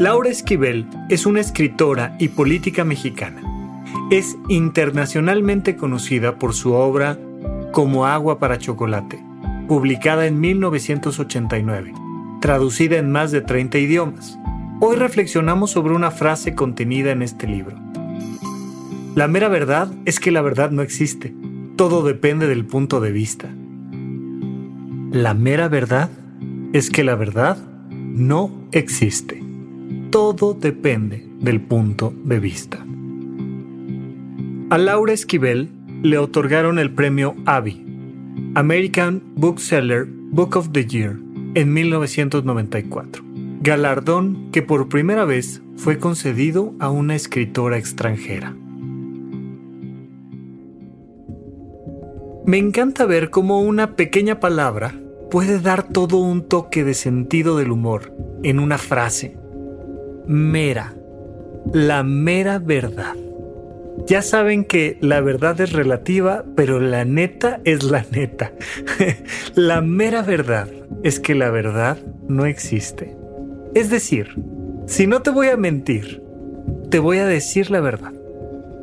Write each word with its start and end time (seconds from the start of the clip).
Laura 0.00 0.28
Esquivel 0.28 0.86
es 1.08 1.24
una 1.24 1.40
escritora 1.40 2.16
y 2.18 2.26
política 2.26 2.82
mexicana. 2.82 3.42
Es 4.10 4.36
internacionalmente 4.48 5.76
conocida 5.76 6.36
por 6.36 6.52
su 6.52 6.72
obra 6.72 7.16
Como 7.70 8.04
agua 8.04 8.40
para 8.40 8.58
chocolate, 8.58 9.22
publicada 9.68 10.26
en 10.26 10.40
1989, 10.40 11.92
traducida 12.40 12.96
en 12.96 13.12
más 13.12 13.30
de 13.30 13.40
30 13.40 13.78
idiomas. 13.78 14.36
Hoy 14.80 14.96
reflexionamos 14.96 15.70
sobre 15.70 15.94
una 15.94 16.10
frase 16.10 16.56
contenida 16.56 17.12
en 17.12 17.22
este 17.22 17.46
libro. 17.46 17.76
La 19.14 19.28
mera 19.28 19.48
verdad 19.48 19.92
es 20.06 20.18
que 20.18 20.32
la 20.32 20.42
verdad 20.42 20.72
no 20.72 20.82
existe. 20.82 21.32
Todo 21.76 22.02
depende 22.02 22.48
del 22.48 22.64
punto 22.64 23.00
de 23.00 23.12
vista. 23.12 23.48
La 25.12 25.34
mera 25.34 25.68
verdad 25.68 26.10
es 26.72 26.90
que 26.90 27.04
la 27.04 27.14
verdad 27.14 27.58
no 27.90 28.50
existe 28.72 29.43
todo 30.14 30.54
depende 30.54 31.26
del 31.40 31.60
punto 31.60 32.14
de 32.22 32.38
vista. 32.38 32.86
A 34.70 34.78
Laura 34.78 35.12
Esquivel 35.12 35.70
le 36.04 36.18
otorgaron 36.18 36.78
el 36.78 36.94
premio 36.94 37.34
ABI, 37.46 37.84
American 38.54 39.24
Bookseller 39.34 40.06
Book 40.06 40.56
of 40.56 40.70
the 40.70 40.86
Year, 40.86 41.16
en 41.56 41.72
1994, 41.72 43.24
galardón 43.60 44.52
que 44.52 44.62
por 44.62 44.88
primera 44.88 45.24
vez 45.24 45.62
fue 45.74 45.98
concedido 45.98 46.74
a 46.78 46.90
una 46.90 47.16
escritora 47.16 47.76
extranjera. 47.76 48.54
Me 52.46 52.58
encanta 52.58 53.04
ver 53.04 53.30
cómo 53.30 53.62
una 53.62 53.96
pequeña 53.96 54.38
palabra 54.38 54.94
puede 55.28 55.58
dar 55.58 55.88
todo 55.88 56.18
un 56.18 56.46
toque 56.46 56.84
de 56.84 56.94
sentido 56.94 57.58
del 57.58 57.72
humor 57.72 58.14
en 58.44 58.60
una 58.60 58.78
frase 58.78 59.42
mera, 60.26 60.94
la 61.72 62.02
mera 62.02 62.58
verdad. 62.58 63.14
Ya 64.06 64.22
saben 64.22 64.64
que 64.64 64.98
la 65.00 65.20
verdad 65.20 65.60
es 65.60 65.72
relativa, 65.72 66.44
pero 66.56 66.80
la 66.80 67.04
neta 67.04 67.60
es 67.64 67.84
la 67.84 68.04
neta. 68.10 68.52
la 69.54 69.80
mera 69.80 70.22
verdad 70.22 70.68
es 71.02 71.20
que 71.20 71.34
la 71.34 71.50
verdad 71.50 71.98
no 72.28 72.44
existe. 72.44 73.16
Es 73.74 73.90
decir, 73.90 74.36
si 74.86 75.06
no 75.06 75.22
te 75.22 75.30
voy 75.30 75.48
a 75.48 75.56
mentir, 75.56 76.22
te 76.90 76.98
voy 76.98 77.18
a 77.18 77.26
decir 77.26 77.70
la 77.70 77.80
verdad. 77.80 78.12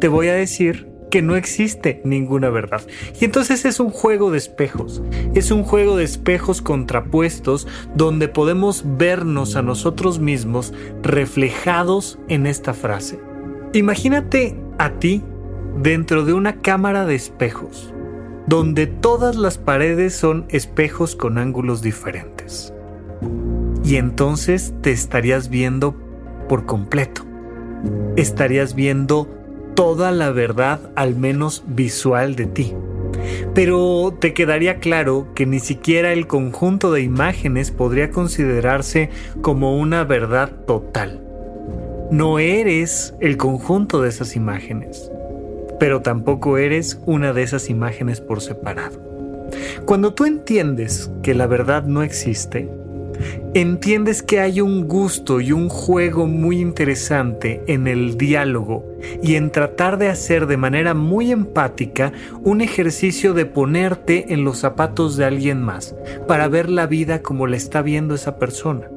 Te 0.00 0.08
voy 0.08 0.28
a 0.28 0.34
decir 0.34 0.89
que 1.10 1.22
no 1.22 1.36
existe 1.36 2.00
ninguna 2.04 2.50
verdad. 2.50 2.82
Y 3.20 3.24
entonces 3.24 3.64
es 3.64 3.80
un 3.80 3.90
juego 3.90 4.30
de 4.30 4.38
espejos, 4.38 5.02
es 5.34 5.50
un 5.50 5.64
juego 5.64 5.96
de 5.96 6.04
espejos 6.04 6.62
contrapuestos 6.62 7.66
donde 7.94 8.28
podemos 8.28 8.84
vernos 8.96 9.56
a 9.56 9.62
nosotros 9.62 10.18
mismos 10.20 10.72
reflejados 11.02 12.18
en 12.28 12.46
esta 12.46 12.72
frase. 12.72 13.20
Imagínate 13.72 14.56
a 14.78 14.92
ti 14.92 15.22
dentro 15.80 16.24
de 16.24 16.32
una 16.32 16.60
cámara 16.60 17.06
de 17.06 17.14
espejos, 17.14 17.92
donde 18.46 18.86
todas 18.86 19.36
las 19.36 19.58
paredes 19.58 20.14
son 20.14 20.46
espejos 20.48 21.14
con 21.14 21.38
ángulos 21.38 21.82
diferentes. 21.82 22.72
Y 23.84 23.96
entonces 23.96 24.74
te 24.82 24.90
estarías 24.92 25.48
viendo 25.48 25.96
por 26.48 26.66
completo. 26.66 27.22
Estarías 28.16 28.74
viendo 28.74 29.28
toda 29.74 30.12
la 30.12 30.30
verdad, 30.30 30.80
al 30.94 31.16
menos 31.16 31.64
visual, 31.66 32.36
de 32.36 32.46
ti. 32.46 32.74
Pero 33.54 34.16
te 34.18 34.34
quedaría 34.34 34.78
claro 34.78 35.28
que 35.34 35.46
ni 35.46 35.58
siquiera 35.60 36.12
el 36.12 36.26
conjunto 36.26 36.92
de 36.92 37.02
imágenes 37.02 37.70
podría 37.70 38.10
considerarse 38.10 39.10
como 39.42 39.78
una 39.78 40.04
verdad 40.04 40.50
total. 40.66 41.20
No 42.10 42.38
eres 42.38 43.14
el 43.20 43.36
conjunto 43.36 44.02
de 44.02 44.08
esas 44.08 44.36
imágenes, 44.36 45.10
pero 45.78 46.00
tampoco 46.00 46.58
eres 46.58 47.00
una 47.06 47.32
de 47.32 47.42
esas 47.42 47.70
imágenes 47.70 48.20
por 48.20 48.40
separado. 48.40 49.00
Cuando 49.84 50.14
tú 50.14 50.24
entiendes 50.24 51.10
que 51.22 51.34
la 51.34 51.46
verdad 51.46 51.84
no 51.84 52.02
existe, 52.02 52.68
entiendes 53.54 54.22
que 54.22 54.40
hay 54.40 54.60
un 54.60 54.86
gusto 54.86 55.40
y 55.40 55.52
un 55.52 55.68
juego 55.68 56.26
muy 56.26 56.60
interesante 56.60 57.62
en 57.66 57.86
el 57.86 58.16
diálogo 58.16 58.84
y 59.22 59.34
en 59.34 59.50
tratar 59.50 59.98
de 59.98 60.08
hacer 60.08 60.46
de 60.46 60.56
manera 60.56 60.94
muy 60.94 61.32
empática 61.32 62.12
un 62.42 62.60
ejercicio 62.60 63.34
de 63.34 63.46
ponerte 63.46 64.32
en 64.32 64.44
los 64.44 64.58
zapatos 64.58 65.16
de 65.16 65.24
alguien 65.24 65.62
más 65.62 65.94
para 66.26 66.48
ver 66.48 66.70
la 66.70 66.86
vida 66.86 67.22
como 67.22 67.46
la 67.46 67.56
está 67.56 67.82
viendo 67.82 68.14
esa 68.14 68.38
persona. 68.38 68.88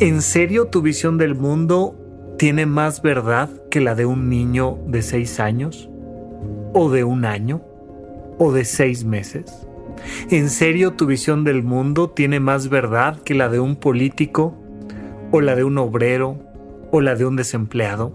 ¿En 0.00 0.22
serio 0.22 0.66
tu 0.66 0.82
visión 0.82 1.18
del 1.18 1.34
mundo 1.34 1.96
tiene 2.38 2.66
más 2.66 3.02
verdad 3.02 3.48
que 3.70 3.80
la 3.80 3.94
de 3.94 4.06
un 4.06 4.28
niño 4.28 4.78
de 4.86 5.02
seis 5.02 5.40
años? 5.40 5.88
¿O 6.72 6.90
de 6.90 7.04
un 7.04 7.24
año? 7.24 7.62
¿O 8.38 8.52
de 8.52 8.64
seis 8.64 9.04
meses? 9.04 9.66
¿En 10.30 10.50
serio 10.50 10.92
tu 10.92 11.06
visión 11.06 11.44
del 11.44 11.62
mundo 11.62 12.10
tiene 12.10 12.40
más 12.40 12.68
verdad 12.68 13.20
que 13.22 13.34
la 13.34 13.48
de 13.48 13.60
un 13.60 13.76
político? 13.76 14.56
¿O 15.30 15.40
la 15.40 15.54
de 15.54 15.64
un 15.64 15.78
obrero? 15.78 16.38
¿O 16.90 17.00
la 17.00 17.14
de 17.14 17.24
un 17.24 17.36
desempleado? 17.36 18.12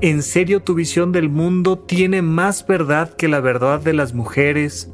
¿En 0.00 0.22
serio 0.22 0.60
tu 0.60 0.74
visión 0.74 1.12
del 1.12 1.28
mundo 1.28 1.78
tiene 1.78 2.22
más 2.22 2.66
verdad 2.66 3.14
que 3.14 3.28
la 3.28 3.40
verdad 3.40 3.80
de 3.80 3.92
las 3.92 4.14
mujeres, 4.14 4.90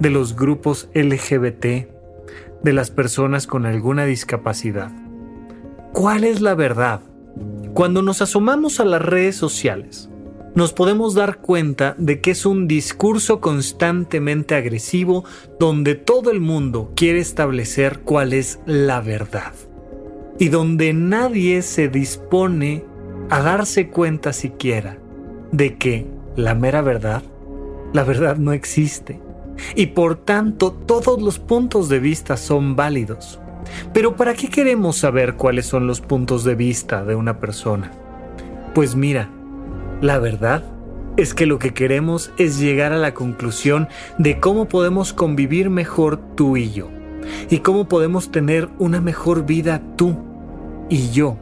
de 0.00 0.10
los 0.10 0.34
grupos 0.34 0.88
LGBT, 0.94 1.88
de 2.62 2.72
las 2.72 2.90
personas 2.90 3.46
con 3.46 3.66
alguna 3.66 4.04
discapacidad? 4.04 4.90
¿Cuál 5.92 6.24
es 6.24 6.40
la 6.40 6.54
verdad? 6.54 7.00
Cuando 7.74 8.02
nos 8.02 8.22
asomamos 8.22 8.80
a 8.80 8.84
las 8.84 9.02
redes 9.02 9.36
sociales, 9.36 10.10
nos 10.54 10.72
podemos 10.72 11.14
dar 11.14 11.38
cuenta 11.38 11.94
de 11.98 12.20
que 12.20 12.32
es 12.32 12.46
un 12.46 12.66
discurso 12.66 13.40
constantemente 13.40 14.54
agresivo 14.54 15.24
donde 15.58 15.94
todo 15.94 16.30
el 16.30 16.40
mundo 16.40 16.92
quiere 16.96 17.20
establecer 17.20 18.00
cuál 18.00 18.32
es 18.32 18.60
la 18.66 19.00
verdad 19.00 19.52
y 20.38 20.48
donde 20.48 20.92
nadie 20.92 21.62
se 21.62 21.88
dispone 21.88 22.84
a 23.30 23.42
darse 23.42 23.88
cuenta 23.88 24.32
siquiera 24.32 24.98
de 25.52 25.76
que 25.76 26.06
la 26.36 26.54
mera 26.54 26.82
verdad, 26.82 27.22
la 27.92 28.04
verdad 28.04 28.36
no 28.36 28.52
existe 28.52 29.20
y 29.74 29.86
por 29.86 30.16
tanto 30.16 30.72
todos 30.72 31.20
los 31.20 31.38
puntos 31.38 31.88
de 31.88 31.98
vista 31.98 32.36
son 32.36 32.76
válidos. 32.76 33.40
Pero 33.92 34.16
¿para 34.16 34.34
qué 34.34 34.48
queremos 34.48 34.96
saber 34.96 35.34
cuáles 35.34 35.66
son 35.66 35.86
los 35.86 36.00
puntos 36.00 36.44
de 36.44 36.54
vista 36.54 37.04
de 37.04 37.14
una 37.14 37.40
persona? 37.40 37.90
Pues 38.74 38.94
mira, 38.94 39.30
la 40.00 40.18
verdad 40.18 40.62
es 41.16 41.34
que 41.34 41.46
lo 41.46 41.58
que 41.58 41.74
queremos 41.74 42.30
es 42.38 42.60
llegar 42.60 42.92
a 42.92 42.98
la 42.98 43.12
conclusión 43.12 43.88
de 44.18 44.38
cómo 44.38 44.68
podemos 44.68 45.12
convivir 45.12 45.68
mejor 45.68 46.18
tú 46.36 46.56
y 46.56 46.70
yo, 46.70 46.88
y 47.50 47.58
cómo 47.58 47.88
podemos 47.88 48.30
tener 48.30 48.68
una 48.78 49.00
mejor 49.00 49.44
vida 49.44 49.82
tú 49.96 50.16
y 50.88 51.10
yo. 51.10 51.36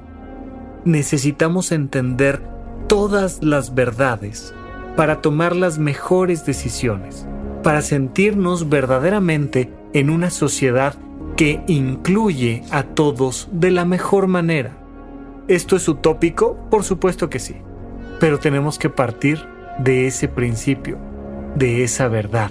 Necesitamos 0.85 1.73
entender 1.73 2.41
todas 2.87 3.43
las 3.43 3.75
verdades 3.75 4.55
para 4.97 5.21
tomar 5.21 5.55
las 5.55 5.79
mejores 5.79 6.47
decisiones, 6.47 7.27
para 7.63 7.83
sentirnos 7.83 8.71
verdaderamente 8.71 9.71
en 9.93 10.09
una 10.09 10.31
sociedad 10.31 10.95
que 11.37 11.63
incluye 11.67 12.63
a 12.71 12.83
todos 12.83 13.49
de 13.53 13.71
la 13.71 13.85
mejor 13.85 14.27
manera. 14.27 14.79
¿Esto 15.49 15.77
es 15.77 15.87
utópico? 15.87 16.57
Por 16.71 16.83
supuesto 16.83 17.29
que 17.29 17.39
sí, 17.39 17.57
pero 18.21 18.39
tenemos 18.39 18.79
que 18.79 18.91
partir 18.91 19.39
de 19.79 20.07
ese 20.07 20.29
principio, 20.29 20.99
de 21.55 21.85
esa 21.85 22.09
verdad, 22.09 22.51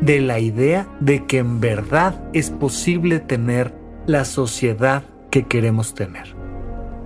de 0.00 0.20
la 0.20 0.38
idea 0.38 0.86
de 1.00 1.24
que 1.24 1.38
en 1.38 1.60
verdad 1.60 2.20
es 2.32 2.50
posible 2.50 3.20
tener 3.20 3.72
la 4.06 4.24
sociedad 4.24 5.04
que 5.30 5.44
queremos 5.44 5.94
tener. 5.94 6.34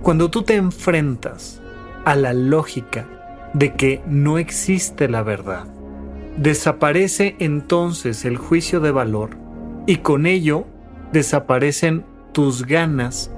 Cuando 0.01 0.29
tú 0.29 0.43
te 0.43 0.55
enfrentas 0.55 1.61
a 2.05 2.15
la 2.15 2.33
lógica 2.33 3.07
de 3.53 3.73
que 3.75 4.01
no 4.07 4.37
existe 4.37 5.07
la 5.07 5.23
verdad, 5.23 5.65
desaparece 6.37 7.35
entonces 7.39 8.25
el 8.25 8.37
juicio 8.37 8.79
de 8.79 8.91
valor 8.91 9.31
y 9.85 9.97
con 9.97 10.25
ello 10.25 10.65
desaparecen 11.11 12.05
tus 12.31 12.65
ganas 12.65 13.31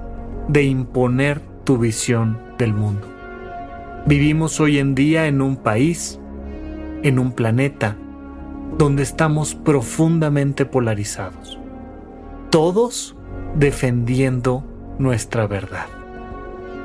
de 0.48 0.62
imponer 0.62 1.40
tu 1.64 1.78
visión 1.78 2.38
del 2.58 2.72
mundo. 2.72 3.13
Vivimos 4.06 4.60
hoy 4.60 4.78
en 4.78 4.94
día 4.94 5.28
en 5.28 5.40
un 5.40 5.56
país, 5.56 6.20
en 7.02 7.18
un 7.18 7.32
planeta, 7.32 7.96
donde 8.76 9.02
estamos 9.02 9.54
profundamente 9.54 10.66
polarizados, 10.66 11.58
todos 12.50 13.16
defendiendo 13.54 14.62
nuestra 14.98 15.46
verdad. 15.46 15.86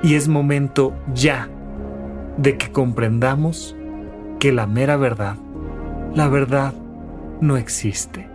Y 0.02 0.16
es 0.16 0.30
momento 0.30 0.94
ya 1.14 1.50
de 2.38 2.58
que 2.58 2.72
comprendamos 2.72 3.76
que 4.40 4.54
la 4.54 4.66
mera 4.66 4.96
verdad, 4.96 5.36
la 6.16 6.30
verdad 6.30 6.74
no 7.42 7.58
existe 7.58 8.30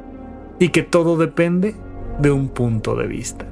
y 0.59 0.69
que 0.69 0.83
todo 0.83 1.17
depende 1.17 1.75
de 2.19 2.31
un 2.33 2.49
punto 2.49 2.97
de 2.97 3.07
vista. 3.07 3.47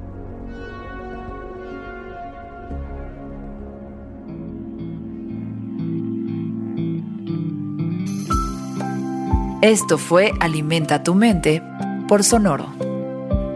Esto 9.63 9.97
fue 9.97 10.33
Alimenta 10.41 11.03
tu 11.03 11.15
mente 11.15 11.63
por 12.09 12.25
Sonoro. 12.25 12.73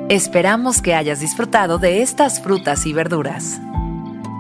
Esperamos 0.08 0.82
que 0.82 0.96
hayas 0.96 1.20
disfrutado 1.20 1.80
de 1.80 2.02
estas 2.02 2.42
frutas 2.42 2.86
y 2.86 2.94
verduras. 2.94 3.60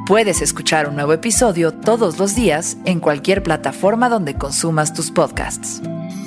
Puedes 0.05 0.41
escuchar 0.41 0.87
un 0.87 0.95
nuevo 0.95 1.11
episodio 1.11 1.73
todos 1.73 2.19
los 2.19 2.35
días 2.35 2.77
en 2.85 3.01
cualquier 3.01 3.43
plataforma 3.43 4.07
donde 4.07 4.35
consumas 4.35 4.93
tus 4.93 5.11
podcasts. 5.11 5.81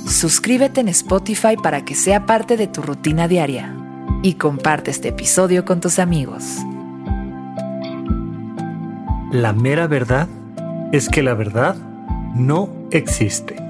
Suscríbete 0.06 0.82
en 0.82 0.88
Spotify 0.88 1.56
para 1.56 1.86
que 1.86 1.94
sea 1.94 2.26
parte 2.26 2.58
de 2.58 2.66
tu 2.66 2.82
rutina 2.82 3.26
diaria 3.26 3.74
y 4.22 4.34
comparte 4.34 4.90
este 4.90 5.08
episodio 5.08 5.64
con 5.64 5.80
tus 5.80 5.98
amigos. 5.98 6.44
La 9.32 9.54
mera 9.54 9.86
verdad 9.86 10.28
es 10.92 11.08
que 11.08 11.22
la 11.22 11.32
verdad 11.32 11.76
no 12.34 12.68
existe 12.90 13.69